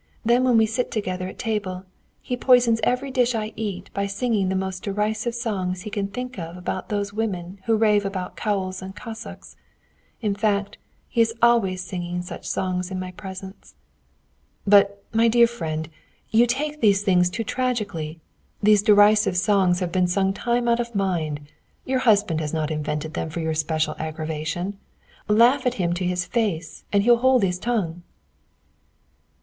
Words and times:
Then 0.25 0.43
when 0.45 0.57
we 0.57 0.65
sit 0.65 0.89
together 0.89 1.27
at 1.27 1.37
table, 1.37 1.85
he 2.23 2.35
poisons 2.35 2.79
every 2.83 3.11
dish 3.11 3.35
I 3.35 3.53
eat 3.55 3.91
by 3.93 4.07
singing 4.07 4.49
the 4.49 4.55
most 4.55 4.81
derisive 4.81 5.35
songs 5.35 5.81
he 5.81 5.91
can 5.91 6.07
think 6.07 6.39
of 6.39 6.57
about 6.57 6.89
those 6.89 7.13
women 7.13 7.59
who 7.65 7.75
rave 7.77 8.03
about 8.03 8.35
cowls 8.35 8.81
and 8.81 8.95
cassocks; 8.95 9.57
in 10.19 10.33
fact, 10.33 10.79
he 11.07 11.21
is 11.21 11.35
always 11.39 11.83
singing 11.83 12.23
such 12.23 12.47
songs 12.49 12.89
in 12.89 12.99
my 12.99 13.11
presence." 13.11 13.75
"But, 14.65 15.03
my 15.13 15.27
dear 15.27 15.45
friend, 15.45 15.87
you 16.31 16.47
take 16.47 16.81
these 16.81 17.03
things 17.03 17.29
too 17.29 17.43
tragically. 17.43 18.19
These 18.59 18.81
derisive 18.81 19.37
songs 19.37 19.81
have 19.81 19.91
been 19.91 20.07
sung 20.07 20.33
time 20.33 20.67
out 20.67 20.79
of 20.79 20.95
mind. 20.95 21.41
Your 21.85 21.99
husband 21.99 22.41
has 22.41 22.55
not 22.55 22.71
invented 22.71 23.13
them 23.13 23.29
for 23.29 23.39
your 23.39 23.53
special 23.53 23.95
aggravation. 23.99 24.79
Laugh 25.27 25.67
at 25.67 25.75
him 25.75 25.93
to 25.93 26.05
his 26.05 26.25
face, 26.25 26.85
and 26.91 27.03
he'll 27.03 27.17
hold 27.17 27.43
his 27.43 27.59
tongue." 27.59 28.01